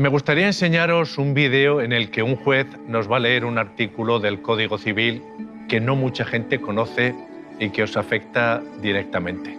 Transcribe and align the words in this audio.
Me 0.00 0.08
gustaría 0.08 0.46
enseñaros 0.46 1.18
un 1.18 1.34
vídeo 1.34 1.82
en 1.82 1.92
el 1.92 2.10
que 2.10 2.22
un 2.22 2.34
juez 2.34 2.66
nos 2.88 3.12
va 3.12 3.16
a 3.16 3.20
leer 3.20 3.44
un 3.44 3.58
artículo 3.58 4.18
del 4.18 4.40
Código 4.40 4.78
Civil 4.78 5.22
que 5.68 5.78
no 5.78 5.94
mucha 5.94 6.24
gente 6.24 6.58
conoce 6.58 7.14
y 7.58 7.68
que 7.68 7.82
os 7.82 7.98
afecta 7.98 8.62
directamente. 8.80 9.54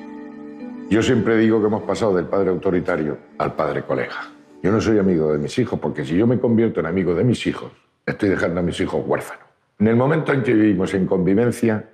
Yo 0.90 1.04
siempre 1.04 1.38
digo 1.38 1.62
que 1.62 1.68
hemos 1.68 1.84
pasado 1.84 2.16
del 2.16 2.26
padre 2.26 2.50
autoritario 2.50 3.20
al 3.38 3.54
padre 3.54 3.84
colega. 3.84 4.32
Yo 4.64 4.72
no 4.72 4.82
soy 4.82 4.98
amigo 4.98 5.32
de 5.32 5.38
mis 5.38 5.60
hijos 5.60 5.80
porque 5.80 6.04
si 6.04 6.18
yo 6.18 6.26
me 6.26 6.40
convierto 6.40 6.80
en 6.80 6.88
amigo 6.88 7.14
de 7.14 7.24
mis 7.24 7.46
hijos, 7.46 7.72
estoy 8.04 8.30
dejando 8.30 8.62
a 8.62 8.64
mis 8.64 8.80
hijos 8.82 9.04
huérfanos. 9.06 9.46
En 9.78 9.90
el 9.90 9.96
momento 9.96 10.34
en 10.34 10.42
que 10.42 10.56
vivimos 10.56 10.92
en 10.96 11.06
convivencia, 11.06 11.88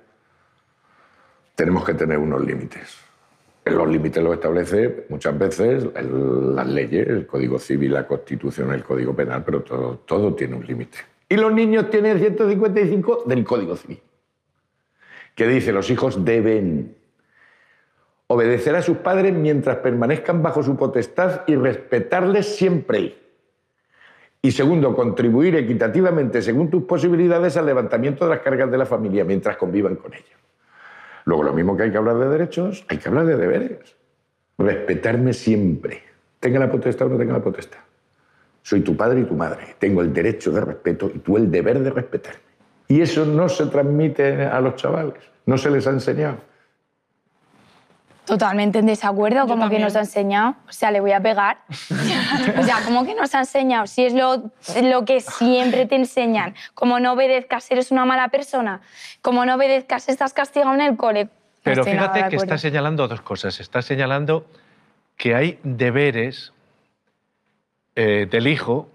tenemos 1.54 1.84
que 1.84 1.92
tener 1.92 2.16
unos 2.16 2.42
límites. 2.42 3.07
Los 3.70 3.88
límites 3.88 4.22
los 4.22 4.34
establece 4.34 5.06
muchas 5.08 5.38
veces 5.38 5.86
las 5.94 6.66
leyes, 6.66 7.08
el 7.08 7.26
Código 7.26 7.58
Civil, 7.58 7.92
la 7.92 8.06
Constitución, 8.06 8.72
el 8.72 8.82
Código 8.82 9.14
Penal, 9.14 9.42
pero 9.44 9.62
todo, 9.62 9.98
todo 10.04 10.34
tiene 10.34 10.56
un 10.56 10.66
límite. 10.66 10.98
Y 11.28 11.36
los 11.36 11.52
niños 11.52 11.90
tienen 11.90 12.12
el 12.12 12.18
155 12.20 13.24
del 13.26 13.44
Código 13.44 13.76
Civil, 13.76 14.00
que 15.34 15.46
dice 15.46 15.72
los 15.72 15.90
hijos 15.90 16.24
deben 16.24 16.96
obedecer 18.28 18.76
a 18.76 18.82
sus 18.82 18.98
padres 18.98 19.32
mientras 19.34 19.78
permanezcan 19.78 20.42
bajo 20.42 20.62
su 20.62 20.76
potestad 20.76 21.42
y 21.46 21.56
respetarles 21.56 22.56
siempre. 22.56 23.16
Y 24.40 24.52
segundo, 24.52 24.94
contribuir 24.94 25.56
equitativamente, 25.56 26.42
según 26.42 26.70
tus 26.70 26.84
posibilidades, 26.84 27.56
al 27.56 27.66
levantamiento 27.66 28.24
de 28.24 28.30
las 28.30 28.40
cargas 28.40 28.70
de 28.70 28.78
la 28.78 28.86
familia 28.86 29.24
mientras 29.24 29.56
convivan 29.56 29.96
con 29.96 30.14
ellos. 30.14 30.47
Luego, 31.28 31.42
lo 31.42 31.52
mismo 31.52 31.76
que 31.76 31.82
hay 31.82 31.90
que 31.90 31.98
hablar 31.98 32.16
de 32.16 32.26
derechos, 32.26 32.86
hay 32.88 32.96
que 32.96 33.06
hablar 33.06 33.26
de 33.26 33.36
deberes. 33.36 33.96
Respetarme 34.56 35.34
siempre. 35.34 36.02
Tenga 36.40 36.58
la 36.58 36.70
potestad 36.70 37.06
o 37.06 37.10
no 37.10 37.18
tenga 37.18 37.34
la 37.34 37.42
potestad. 37.42 37.80
Soy 38.62 38.80
tu 38.80 38.96
padre 38.96 39.20
y 39.20 39.24
tu 39.24 39.34
madre. 39.34 39.76
Tengo 39.78 40.00
el 40.00 40.14
derecho 40.14 40.50
de 40.52 40.62
respeto 40.62 41.10
y 41.14 41.18
tú 41.18 41.36
el 41.36 41.50
deber 41.50 41.80
de 41.80 41.90
respetarme. 41.90 42.40
Y 42.88 43.02
eso 43.02 43.26
no 43.26 43.46
se 43.50 43.66
transmite 43.66 44.46
a 44.46 44.58
los 44.62 44.76
chavales, 44.76 45.22
no 45.44 45.58
se 45.58 45.70
les 45.70 45.86
ha 45.86 45.90
enseñado. 45.90 46.38
Totalmente 48.28 48.80
en 48.80 48.84
desacuerdo, 48.84 49.46
como 49.46 49.70
que 49.70 49.78
nos 49.78 49.96
ha 49.96 50.00
enseñado. 50.00 50.56
O 50.68 50.72
sea, 50.72 50.90
le 50.90 51.00
voy 51.00 51.12
a 51.12 51.20
pegar. 51.20 51.60
o 51.70 52.62
sea, 52.62 52.82
como 52.84 53.06
que 53.06 53.14
nos 53.14 53.34
ha 53.34 53.38
enseñado. 53.38 53.86
Si 53.86 54.04
es 54.04 54.12
lo, 54.12 54.52
lo 54.82 55.04
que 55.06 55.22
siempre 55.22 55.86
te 55.86 55.96
enseñan. 55.96 56.54
Como 56.74 57.00
no 57.00 57.14
obedezcas, 57.14 57.70
eres 57.70 57.90
una 57.90 58.04
mala 58.04 58.28
persona. 58.28 58.82
Como 59.22 59.46
no 59.46 59.54
obedezcas, 59.54 60.10
estás 60.10 60.34
castigado 60.34 60.74
en 60.74 60.82
el 60.82 60.98
cole. 60.98 61.30
Pero 61.62 61.84
fíjate 61.84 62.28
que 62.28 62.36
está 62.36 62.58
señalando 62.58 63.08
dos 63.08 63.22
cosas. 63.22 63.60
Está 63.60 63.80
señalando 63.80 64.44
que 65.16 65.34
hay 65.34 65.58
deberes 65.62 66.52
eh, 67.96 68.28
del 68.30 68.46
hijo 68.46 68.90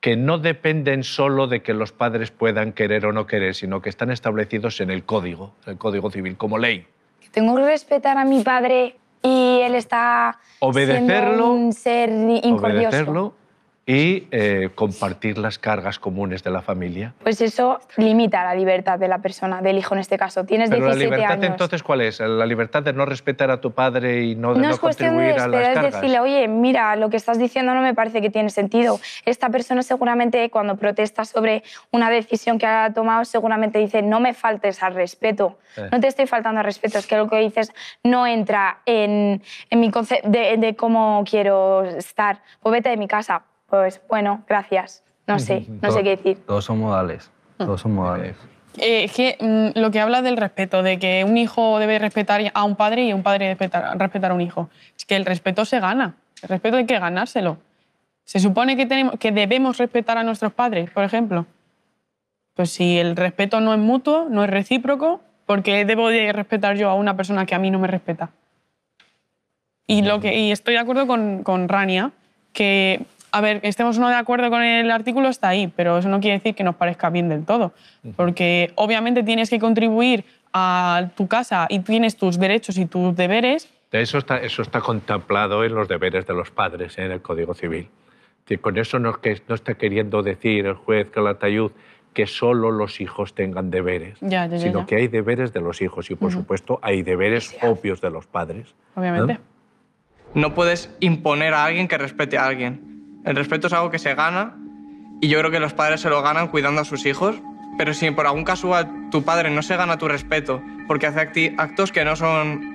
que 0.00 0.16
no 0.16 0.38
dependen 0.38 1.04
solo 1.04 1.46
de 1.46 1.60
que 1.60 1.74
los 1.74 1.92
padres 1.92 2.30
puedan 2.30 2.72
querer 2.72 3.04
o 3.04 3.12
no 3.12 3.26
querer, 3.26 3.54
sino 3.54 3.82
que 3.82 3.90
están 3.90 4.10
establecidos 4.10 4.80
en 4.80 4.90
el 4.90 5.04
código, 5.04 5.54
el 5.66 5.76
código 5.76 6.10
civil, 6.10 6.38
como 6.38 6.56
ley 6.56 6.86
tengo 7.32 7.56
que 7.56 7.64
respetar 7.64 8.16
a 8.18 8.24
mi 8.24 8.42
padre 8.42 8.96
y 9.22 9.60
él 9.62 9.74
está 9.74 10.38
obedecerlo, 10.60 11.06
siendo 11.08 11.52
un 11.52 11.72
ser 11.72 12.10
incordioso. 12.10 12.88
Obedecerlo 12.88 13.41
y 13.84 14.28
eh, 14.30 14.70
compartir 14.76 15.38
las 15.38 15.58
cargas 15.58 15.98
comunes 15.98 16.44
de 16.44 16.50
la 16.50 16.62
familia. 16.62 17.14
Pues 17.22 17.40
eso 17.40 17.80
limita 17.96 18.44
la 18.44 18.54
libertad 18.54 18.96
de 18.96 19.08
la 19.08 19.18
persona, 19.18 19.60
del 19.60 19.76
hijo 19.76 19.94
en 19.94 20.00
este 20.00 20.16
caso. 20.16 20.44
Tienes 20.44 20.70
Pero 20.70 20.84
17 20.86 21.10
la 21.10 21.16
libertad 21.16 21.32
años. 21.32 21.50
entonces 21.50 21.82
cuál 21.82 22.02
es? 22.02 22.20
¿La 22.20 22.46
libertad 22.46 22.84
de 22.84 22.92
no 22.92 23.04
respetar 23.06 23.50
a 23.50 23.60
tu 23.60 23.72
padre 23.72 24.22
y 24.22 24.36
no, 24.36 24.54
de 24.54 24.60
no, 24.60 24.68
no 24.68 24.74
es 24.74 24.78
cuestión 24.78 25.16
de 25.16 25.34
contribuir 25.34 25.40
a 25.40 25.48
las 25.48 25.60
esperar, 25.60 25.70
es 25.70 25.74
cargas? 25.74 25.94
decirle, 25.94 26.20
oye, 26.20 26.46
mira, 26.48 26.94
lo 26.94 27.10
que 27.10 27.16
estás 27.16 27.38
diciendo 27.38 27.74
no 27.74 27.82
me 27.82 27.92
parece 27.92 28.20
que 28.20 28.30
tiene 28.30 28.50
sentido. 28.50 29.00
Esta 29.24 29.48
persona 29.50 29.82
seguramente 29.82 30.48
cuando 30.50 30.76
protesta 30.76 31.24
sobre 31.24 31.64
una 31.90 32.08
decisión 32.08 32.58
que 32.58 32.66
ha 32.66 32.92
tomado, 32.94 33.24
seguramente 33.24 33.80
dice, 33.80 34.00
no 34.00 34.20
me 34.20 34.32
faltes 34.32 34.80
al 34.84 34.94
respeto. 34.94 35.58
Eh. 35.76 35.88
No 35.90 35.98
te 35.98 36.06
estoy 36.06 36.26
faltando 36.28 36.60
al 36.60 36.66
respeto, 36.66 36.98
es 36.98 37.06
que 37.08 37.16
lo 37.16 37.28
que 37.28 37.38
dices 37.38 37.72
no 38.04 38.28
entra 38.28 38.78
en, 38.86 39.42
en 39.70 39.80
mi 39.80 39.90
concepto 39.90 40.28
de, 40.28 40.56
de 40.56 40.76
cómo 40.76 41.24
quiero 41.28 41.82
estar. 41.84 42.42
Pues 42.60 42.72
vete 42.74 42.88
de 42.90 42.96
mi 42.96 43.08
casa. 43.08 43.42
Pues 43.72 44.02
bueno, 44.06 44.44
gracias. 44.46 45.02
No 45.26 45.38
sé, 45.38 45.64
no 45.80 45.90
sé 45.90 46.02
qué 46.02 46.10
decir. 46.10 46.44
Todos 46.46 46.66
son 46.66 46.78
modales. 46.78 47.30
Todos 47.56 47.80
son 47.80 47.94
modales. 47.94 48.36
Eh, 48.76 49.04
es 49.04 49.12
que 49.12 49.38
mm, 49.40 49.78
lo 49.78 49.90
que 49.90 49.98
habla 49.98 50.20
del 50.20 50.36
respeto, 50.36 50.82
de 50.82 50.98
que 50.98 51.24
un 51.24 51.38
hijo 51.38 51.78
debe 51.78 51.98
respetar 51.98 52.42
a 52.52 52.64
un 52.64 52.76
padre 52.76 53.06
y 53.06 53.14
un 53.14 53.22
padre 53.22 53.46
debe 53.46 53.54
respetar, 53.54 53.98
respetar 53.98 54.30
a 54.30 54.34
un 54.34 54.42
hijo, 54.42 54.68
es 54.94 55.06
que 55.06 55.16
el 55.16 55.24
respeto 55.24 55.64
se 55.64 55.80
gana. 55.80 56.16
El 56.42 56.50
respeto 56.50 56.76
hay 56.76 56.84
que 56.84 56.98
ganárselo. 56.98 57.56
Se 58.24 58.40
supone 58.40 58.76
que, 58.76 58.84
tenemos, 58.84 59.18
que 59.18 59.32
debemos 59.32 59.78
respetar 59.78 60.18
a 60.18 60.22
nuestros 60.22 60.52
padres, 60.52 60.90
por 60.90 61.04
ejemplo. 61.04 61.46
Pues 62.52 62.68
si 62.72 62.98
el 62.98 63.16
respeto 63.16 63.62
no 63.62 63.72
es 63.72 63.80
mutuo, 63.80 64.26
no 64.28 64.44
es 64.44 64.50
recíproco, 64.50 65.22
¿por 65.46 65.62
qué 65.62 65.86
debo 65.86 66.10
de 66.10 66.30
respetar 66.34 66.76
yo 66.76 66.90
a 66.90 66.94
una 66.94 67.16
persona 67.16 67.46
que 67.46 67.54
a 67.54 67.58
mí 67.58 67.70
no 67.70 67.78
me 67.78 67.88
respeta? 67.88 68.32
Y, 69.86 70.02
lo 70.02 70.20
que, 70.20 70.38
y 70.38 70.52
estoy 70.52 70.74
de 70.74 70.80
acuerdo 70.80 71.06
con, 71.06 71.42
con 71.42 71.70
Rania, 71.70 72.12
que, 72.52 73.06
a 73.32 73.40
ver, 73.40 73.62
que 73.62 73.68
estemos 73.68 73.98
no 73.98 74.08
de 74.08 74.14
acuerdo 74.14 74.50
con 74.50 74.62
el 74.62 74.90
artículo 74.90 75.28
está 75.28 75.48
ahí, 75.48 75.72
pero 75.74 75.98
eso 75.98 76.08
no 76.08 76.20
quiere 76.20 76.36
decir 76.36 76.54
que 76.54 76.62
nos 76.62 76.76
parezca 76.76 77.08
bien 77.08 77.30
del 77.30 77.44
todo. 77.44 77.72
Porque 78.14 78.72
obviamente 78.74 79.22
tienes 79.22 79.48
que 79.48 79.58
contribuir 79.58 80.24
a 80.52 81.08
tu 81.16 81.26
casa 81.28 81.66
y 81.70 81.78
tienes 81.80 82.16
tus 82.16 82.38
derechos 82.38 82.76
y 82.76 82.84
tus 82.84 83.16
deberes. 83.16 83.70
Eso 83.90 84.18
está, 84.18 84.36
eso 84.38 84.60
está 84.60 84.80
contemplado 84.80 85.64
en 85.64 85.74
los 85.74 85.88
deberes 85.88 86.26
de 86.26 86.34
los 86.34 86.50
padres 86.50 86.98
en 86.98 87.10
el 87.10 87.22
Código 87.22 87.54
Civil. 87.54 87.88
Que 88.44 88.58
con 88.58 88.76
eso 88.76 88.98
no, 88.98 89.18
que, 89.20 89.40
no 89.48 89.54
está 89.54 89.74
queriendo 89.74 90.22
decir 90.22 90.66
el 90.66 90.74
juez 90.74 91.08
Calatayud 91.10 91.72
que 92.12 92.26
solo 92.26 92.70
los 92.70 93.00
hijos 93.00 93.34
tengan 93.34 93.70
deberes, 93.70 94.18
Ya, 94.20 94.44
ya, 94.46 94.56
ya, 94.56 94.58
sino 94.58 94.80
ya. 94.80 94.86
que 94.86 94.96
hay 94.96 95.08
deberes 95.08 95.54
de 95.54 95.62
los 95.62 95.80
hijos 95.80 96.10
y, 96.10 96.14
por 96.14 96.30
supuesto, 96.30 96.78
hay 96.82 97.02
deberes 97.02 97.56
obvios 97.62 98.02
de 98.02 98.10
los 98.10 98.26
padres. 98.26 98.74
Obviamente. 98.94 99.38
No 100.34 100.54
puedes 100.54 100.94
imponer 101.00 101.54
a 101.54 101.64
alguien 101.64 101.88
que 101.88 101.96
respete 101.96 102.36
a 102.36 102.46
alguien. 102.46 102.91
El 103.24 103.36
respeto 103.36 103.68
es 103.68 103.72
algo 103.72 103.90
que 103.90 103.98
se 103.98 104.14
gana 104.14 104.56
y 105.20 105.28
yo 105.28 105.38
creo 105.38 105.50
que 105.50 105.60
los 105.60 105.72
padres 105.72 106.00
se 106.00 106.10
lo 106.10 106.22
ganan 106.22 106.48
cuidando 106.48 106.80
a 106.80 106.84
sus 106.84 107.06
hijos. 107.06 107.36
Pero 107.78 107.94
si 107.94 108.10
por 108.10 108.26
algún 108.26 108.44
casual 108.44 109.08
tu 109.10 109.24
padre 109.24 109.50
no 109.50 109.62
se 109.62 109.76
gana 109.76 109.96
tu 109.96 110.08
respeto 110.08 110.62
porque 110.86 111.06
hace 111.06 111.54
actos 111.56 111.92
que 111.92 112.04
no 112.04 112.16
son 112.16 112.72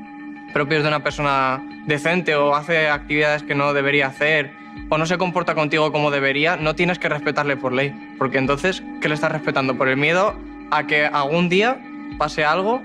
propios 0.53 0.81
de 0.81 0.89
una 0.89 1.03
persona 1.03 1.63
decente 1.85 2.35
o 2.35 2.55
hace 2.55 2.89
actividades 2.89 3.43
que 3.43 3.53
no 3.53 3.73
debería 3.73 4.07
hacer 4.07 4.51
o 4.89 4.97
no 4.97 5.05
se 5.05 5.17
comporta 5.17 5.55
contigo 5.55 5.91
como 5.91 6.11
debería, 6.11 6.55
no 6.55 6.75
tienes 6.75 6.99
que 6.99 7.09
respetarle 7.09 7.57
por 7.57 7.73
ley. 7.73 7.93
Porque 8.17 8.37
entonces, 8.37 8.83
¿qué 9.01 9.07
le 9.09 9.15
estás 9.15 9.31
respetando? 9.31 9.77
¿Por 9.77 9.87
el 9.89 9.97
miedo 9.97 10.35
a 10.71 10.87
que 10.87 11.05
algún 11.05 11.49
día 11.49 11.79
pase 12.17 12.43
algo 12.43 12.81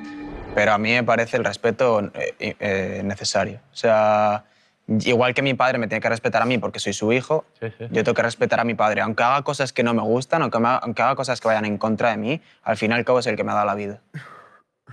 Pero 0.54 0.72
a 0.72 0.78
mí 0.78 0.92
me 0.92 1.02
parece 1.02 1.36
el 1.36 1.44
respeto 1.44 2.10
eh, 2.14 2.56
eh, 2.60 3.02
necesario. 3.04 3.60
O 3.72 3.76
sea, 3.76 4.44
igual 4.88 5.32
que 5.34 5.42
mi 5.42 5.54
padre 5.54 5.78
me 5.78 5.86
tiene 5.88 6.00
que 6.00 6.08
respetar 6.08 6.42
a 6.42 6.44
mí 6.44 6.58
porque 6.58 6.78
soy 6.78 6.92
su 6.92 7.12
hijo, 7.12 7.44
Sí, 7.60 7.68
sí. 7.78 7.84
yo 7.90 8.04
tengo 8.04 8.14
que 8.14 8.22
respetar 8.22 8.60
a 8.60 8.64
mi 8.64 8.74
padre. 8.74 9.00
Aunque 9.00 9.22
haga 9.22 9.42
cosas 9.42 9.72
que 9.72 9.82
no 9.82 9.94
me 9.94 10.02
gustan, 10.02 10.42
aunque, 10.42 10.58
me 10.58 10.68
haga, 10.68 10.78
aunque 10.78 11.02
haga 11.02 11.14
cosas 11.14 11.40
que 11.40 11.48
vayan 11.48 11.64
en 11.64 11.78
contra 11.78 12.10
de 12.10 12.16
mí, 12.16 12.40
al 12.62 12.76
fin 12.76 12.90
y 12.90 12.94
al 12.94 13.04
cabo 13.04 13.18
es 13.20 13.26
el 13.26 13.36
que 13.36 13.44
me 13.44 13.52
ha 13.52 13.54
dado 13.54 13.66
la 13.66 13.74
vida. 13.74 14.00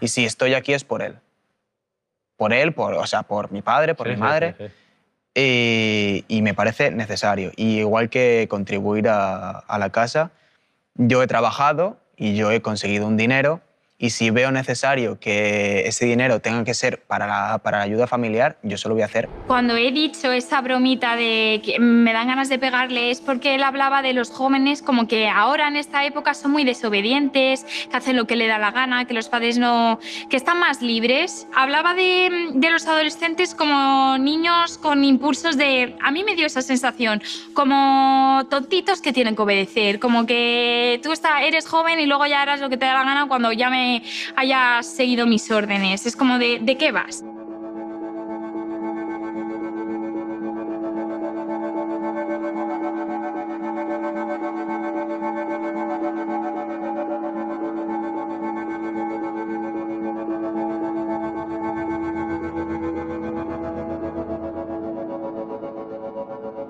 Y 0.02 0.08
si 0.10 0.26
estoy 0.26 0.54
aquí 0.54 0.74
es 0.74 0.84
por 0.84 1.02
él. 1.02 1.18
Por 2.38 2.54
él, 2.54 2.74
por, 2.74 2.94
o 2.94 3.06
sea, 3.06 3.24
por 3.24 3.52
mi 3.52 3.62
padre, 3.62 3.96
por 3.96 4.08
Sí, 4.08 4.14
mi 4.14 4.20
madre. 4.20 4.56
y 5.36 6.42
me 6.42 6.54
parece 6.54 6.92
necesario. 6.92 7.52
Y 7.56 7.80
igual 7.80 8.10
que 8.10 8.48
contribuir 8.50 9.10
a, 9.10 9.52
a 9.60 9.78
la 9.80 9.90
casa, 9.90 10.32
yo 10.96 11.22
he 11.24 11.28
trabajado 11.28 11.98
y 12.16 12.36
yo 12.36 12.52
he 12.52 12.62
conseguido 12.62 13.08
un 13.08 13.18
dinero 13.18 13.62
y 14.02 14.12
si 14.12 14.30
veo 14.30 14.50
necesario 14.50 15.20
que 15.20 15.86
ese 15.86 16.06
dinero 16.06 16.40
tenga 16.40 16.64
que 16.64 16.74
ser 16.74 17.02
para 17.04 17.28
la, 17.28 17.58
para 17.58 17.80
la 17.80 17.84
ayuda 17.84 18.08
familiar, 18.08 18.58
yo 18.64 18.78
se 18.78 18.88
lo 18.88 18.96
voy 18.96 19.04
a 19.04 19.06
hacer. 19.06 19.28
Cuando 19.46 19.76
he 19.76 19.92
dicho 19.92 20.32
esa 20.32 20.62
bromita 20.62 21.18
de 21.18 21.62
que 21.64 21.80
me 21.80 22.14
dan 22.14 22.28
ganas 22.28 22.48
de 22.48 22.58
pegarle 22.58 23.12
es 23.12 23.20
porque 23.20 23.56
él 23.56 23.64
hablaba 23.64 24.02
de 24.02 24.14
los 24.14 24.32
jóvenes 24.32 24.82
como 24.82 25.10
que 25.10 25.28
ahora 25.28 25.68
en 25.68 25.76
esta 25.76 26.06
época 26.06 26.34
son 26.34 26.52
muy 26.52 26.64
desobedientes, 26.64 27.66
que 27.92 27.98
hacen 27.98 28.16
lo 28.16 28.26
que 28.26 28.38
le 28.38 28.48
da 28.48 28.58
la 28.58 28.72
gana, 28.72 29.04
que 29.04 29.14
los 29.14 29.28
padres 29.28 29.58
no, 29.58 30.00
que 30.30 30.38
están 30.38 30.60
más 30.60 30.82
libres. 30.82 31.46
Hablaba 31.54 31.94
de, 31.94 32.52
de 32.54 32.70
los 32.70 32.88
adolescentes 32.88 33.54
como 33.54 34.18
niños 34.18 34.78
con 34.78 35.04
impulsos 35.04 35.58
de, 35.58 35.98
a 36.02 36.12
mí 36.12 36.24
me 36.24 36.36
dio 36.36 36.46
esa 36.46 36.62
sensación, 36.62 37.22
como 37.54 38.48
tontitos 38.50 39.02
que 39.02 39.12
tienen 39.12 39.36
que 39.36 39.42
obedecer, 39.42 40.00
como 40.00 40.26
que 40.26 41.02
tú 41.04 41.12
está, 41.12 41.44
eres 41.44 41.68
joven 41.68 42.00
y 42.00 42.06
luego 42.06 42.26
ya 42.28 42.42
harás 42.42 42.62
lo 42.62 42.70
que 42.70 42.78
te 42.78 42.86
da 42.86 42.94
la 42.94 43.04
gana 43.04 43.28
cuando 43.28 43.52
ya 43.52 43.70
me 43.90 44.04
hayas 44.36 44.86
seguido 44.86 45.26
mis 45.26 45.50
órdenes. 45.52 46.06
Es 46.06 46.16
como 46.16 46.38
de, 46.38 46.60
¿de 46.60 46.78
qué 46.78 46.92
vas? 46.92 47.24